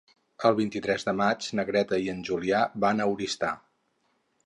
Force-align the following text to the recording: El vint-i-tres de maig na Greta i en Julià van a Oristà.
El 0.47 0.55
vint-i-tres 0.59 1.05
de 1.09 1.13
maig 1.19 1.51
na 1.59 1.67
Greta 1.69 2.01
i 2.07 2.11
en 2.17 2.25
Julià 2.31 2.65
van 2.87 3.05
a 3.07 3.11
Oristà. 3.15 3.57